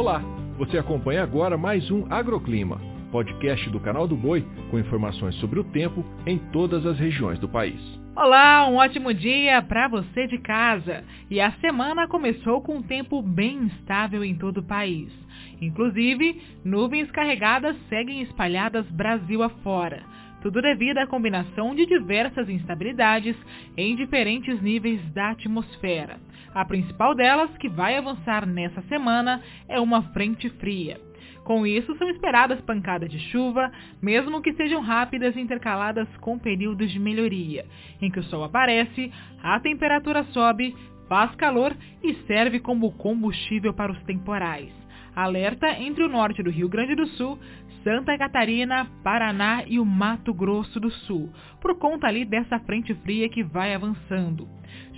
Olá, 0.00 0.22
você 0.56 0.78
acompanha 0.78 1.22
agora 1.22 1.58
mais 1.58 1.90
um 1.90 2.10
Agroclima, 2.10 2.80
podcast 3.12 3.68
do 3.68 3.78
canal 3.78 4.08
do 4.08 4.16
Boi 4.16 4.42
com 4.70 4.78
informações 4.78 5.34
sobre 5.34 5.60
o 5.60 5.64
tempo 5.64 6.02
em 6.26 6.38
todas 6.38 6.86
as 6.86 6.98
regiões 6.98 7.38
do 7.38 7.46
país. 7.46 7.78
Olá, 8.16 8.66
um 8.66 8.76
ótimo 8.76 9.12
dia 9.12 9.60
para 9.60 9.88
você 9.88 10.26
de 10.26 10.38
casa. 10.38 11.04
E 11.28 11.38
a 11.38 11.52
semana 11.60 12.08
começou 12.08 12.62
com 12.62 12.76
um 12.76 12.82
tempo 12.82 13.20
bem 13.20 13.64
instável 13.64 14.24
em 14.24 14.34
todo 14.34 14.60
o 14.60 14.66
país. 14.66 15.12
Inclusive, 15.60 16.40
nuvens 16.64 17.10
carregadas 17.10 17.76
seguem 17.90 18.22
espalhadas 18.22 18.90
Brasil 18.90 19.42
afora. 19.42 20.02
Tudo 20.40 20.62
devido 20.62 20.96
à 20.96 21.06
combinação 21.06 21.74
de 21.74 21.84
diversas 21.84 22.48
instabilidades 22.48 23.36
em 23.76 23.94
diferentes 23.96 24.62
níveis 24.62 24.98
da 25.12 25.32
atmosfera. 25.32 26.16
A 26.54 26.64
principal 26.64 27.14
delas, 27.14 27.56
que 27.58 27.68
vai 27.68 27.96
avançar 27.96 28.44
nessa 28.46 28.82
semana, 28.82 29.40
é 29.68 29.78
uma 29.78 30.02
frente 30.12 30.48
fria. 30.50 31.00
Com 31.44 31.66
isso, 31.66 31.96
são 31.96 32.08
esperadas 32.10 32.60
pancadas 32.60 33.10
de 33.10 33.18
chuva, 33.30 33.72
mesmo 34.02 34.42
que 34.42 34.52
sejam 34.54 34.80
rápidas 34.80 35.34
e 35.36 35.40
intercaladas 35.40 36.08
com 36.18 36.38
períodos 36.38 36.90
de 36.90 36.98
melhoria, 36.98 37.64
em 38.00 38.10
que 38.10 38.18
o 38.18 38.22
sol 38.24 38.44
aparece, 38.44 39.12
a 39.42 39.58
temperatura 39.60 40.24
sobe, 40.24 40.74
faz 41.08 41.34
calor 41.36 41.74
e 42.02 42.14
serve 42.26 42.60
como 42.60 42.92
combustível 42.92 43.72
para 43.72 43.92
os 43.92 44.02
temporais. 44.02 44.70
Alerta 45.14 45.68
entre 45.80 46.04
o 46.04 46.08
norte 46.08 46.42
do 46.42 46.50
Rio 46.50 46.68
Grande 46.68 46.94
do 46.94 47.06
Sul, 47.08 47.38
Santa 47.82 48.16
Catarina, 48.18 48.86
Paraná 49.02 49.64
e 49.66 49.78
o 49.78 49.84
Mato 49.84 50.34
Grosso 50.34 50.78
do 50.78 50.90
Sul, 50.90 51.32
por 51.60 51.78
conta 51.78 52.06
ali 52.06 52.24
dessa 52.24 52.58
frente 52.60 52.94
fria 52.96 53.28
que 53.28 53.42
vai 53.42 53.74
avançando. 53.74 54.46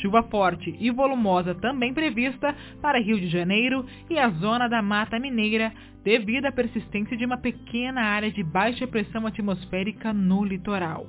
Chuva 0.00 0.22
forte 0.24 0.74
e 0.80 0.90
volumosa 0.90 1.54
também 1.54 1.92
prevista 1.92 2.54
para 2.80 3.00
Rio 3.00 3.20
de 3.20 3.28
Janeiro 3.28 3.84
e 4.08 4.18
a 4.18 4.30
zona 4.30 4.66
da 4.66 4.80
Mata 4.80 5.18
Mineira, 5.18 5.72
devido 6.02 6.46
à 6.46 6.52
persistência 6.52 7.16
de 7.16 7.24
uma 7.26 7.36
pequena 7.36 8.00
área 8.00 8.30
de 8.30 8.42
baixa 8.42 8.86
pressão 8.86 9.26
atmosférica 9.26 10.12
no 10.12 10.42
litoral. 10.42 11.06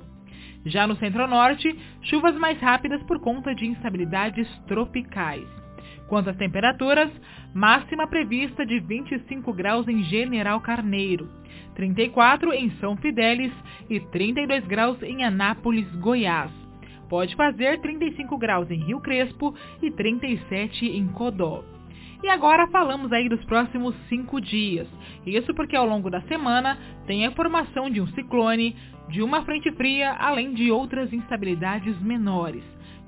Já 0.66 0.86
no 0.86 0.96
centro-norte, 0.96 1.74
chuvas 2.02 2.36
mais 2.36 2.60
rápidas 2.60 3.02
por 3.04 3.18
conta 3.18 3.54
de 3.54 3.66
instabilidades 3.66 4.46
tropicais. 4.66 5.61
Quanto 6.06 6.30
às 6.30 6.36
temperaturas, 6.36 7.10
máxima 7.54 8.06
prevista 8.06 8.64
de 8.66 8.80
25 8.80 9.52
graus 9.52 9.88
em 9.88 10.02
General 10.04 10.60
Carneiro, 10.60 11.28
34 11.74 12.52
em 12.52 12.70
São 12.80 12.96
Fidélis 12.96 13.52
e 13.88 13.98
32 13.98 14.66
graus 14.66 15.02
em 15.02 15.24
Anápolis, 15.24 15.86
Goiás. 15.96 16.50
Pode 17.08 17.34
fazer 17.36 17.80
35 17.80 18.38
graus 18.38 18.70
em 18.70 18.84
Rio 18.84 19.00
Crespo 19.00 19.54
e 19.82 19.90
37 19.90 20.86
em 20.86 21.08
Codó. 21.08 21.62
E 22.22 22.28
agora 22.28 22.68
falamos 22.68 23.12
aí 23.12 23.28
dos 23.28 23.44
próximos 23.44 23.94
cinco 24.08 24.40
dias. 24.40 24.86
Isso 25.26 25.52
porque 25.54 25.74
ao 25.74 25.86
longo 25.86 26.08
da 26.08 26.22
semana 26.22 26.78
tem 27.06 27.26
a 27.26 27.32
formação 27.32 27.90
de 27.90 28.00
um 28.00 28.06
ciclone, 28.08 28.76
de 29.08 29.22
uma 29.22 29.42
frente 29.42 29.70
fria, 29.72 30.12
além 30.12 30.54
de 30.54 30.70
outras 30.70 31.12
instabilidades 31.12 32.00
menores. 32.00 32.62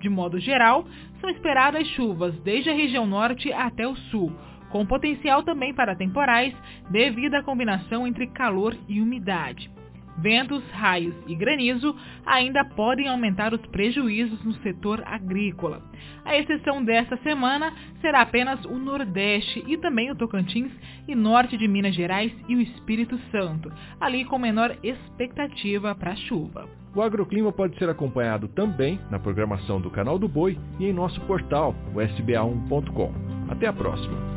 De 0.04 0.10
modo 0.10 0.38
geral, 0.38 0.84
são 1.18 1.30
esperadas 1.30 1.88
chuvas 1.88 2.38
desde 2.40 2.68
a 2.68 2.74
região 2.74 3.06
norte 3.06 3.50
até 3.50 3.88
o 3.88 3.96
sul, 3.96 4.30
com 4.68 4.84
potencial 4.84 5.42
também 5.42 5.72
para 5.72 5.96
temporais 5.96 6.54
devido 6.90 7.36
à 7.36 7.42
combinação 7.42 8.06
entre 8.06 8.26
calor 8.26 8.76
e 8.86 9.00
umidade. 9.00 9.70
Ventos, 10.18 10.62
raios 10.70 11.14
e 11.26 11.34
granizo 11.34 11.94
ainda 12.24 12.64
podem 12.64 13.08
aumentar 13.08 13.52
os 13.52 13.60
prejuízos 13.66 14.42
no 14.44 14.54
setor 14.54 15.02
agrícola. 15.06 15.82
A 16.24 16.36
exceção 16.36 16.84
desta 16.84 17.16
semana 17.18 17.72
será 18.00 18.22
apenas 18.22 18.64
o 18.64 18.78
Nordeste 18.78 19.64
e 19.66 19.76
também 19.76 20.10
o 20.10 20.16
Tocantins 20.16 20.72
e 21.06 21.14
Norte 21.14 21.56
de 21.56 21.68
Minas 21.68 21.94
Gerais 21.94 22.32
e 22.48 22.56
o 22.56 22.60
Espírito 22.60 23.18
Santo, 23.30 23.72
ali 24.00 24.24
com 24.24 24.38
menor 24.38 24.76
expectativa 24.82 25.94
para 25.94 26.16
chuva. 26.16 26.68
O 26.94 27.02
agroclima 27.02 27.52
pode 27.52 27.76
ser 27.76 27.88
acompanhado 27.88 28.46
também 28.48 29.00
na 29.10 29.18
programação 29.18 29.80
do 29.80 29.90
Canal 29.90 30.18
do 30.18 30.28
Boi 30.28 30.56
e 30.78 30.86
em 30.86 30.92
nosso 30.92 31.20
portal, 31.22 31.74
o 31.92 31.98
sba1.com. 31.98 33.12
Até 33.50 33.66
a 33.66 33.72
próxima! 33.72 34.33